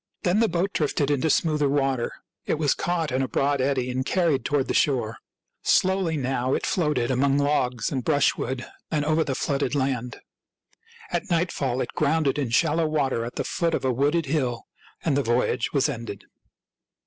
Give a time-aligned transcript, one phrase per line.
[0.23, 2.11] Then the boat drifted into smoother water.
[2.47, 5.17] It was caught in a broad eddy and carried toward the shore.
[5.61, 10.19] Slowly now it floated among logs and brushwood and over the flooded land.
[11.11, 14.63] At night fall it grounded in shallow water at the foot of a wooded hill;
[15.05, 16.23] and the voyage was ended.